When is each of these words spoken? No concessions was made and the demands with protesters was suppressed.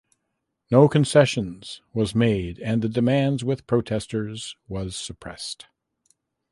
No 0.71 0.87
concessions 0.89 1.83
was 1.93 2.15
made 2.15 2.57
and 2.57 2.81
the 2.81 2.89
demands 2.89 3.43
with 3.43 3.67
protesters 3.67 4.55
was 4.67 4.95
suppressed. 4.95 5.67